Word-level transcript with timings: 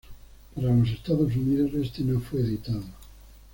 Para 0.55 0.73
los 0.75 0.89
Estados 0.89 1.35
Unidos, 1.35 1.75
este 1.75 2.01
no 2.01 2.19
fue 2.19 2.39
editado. 2.41 2.83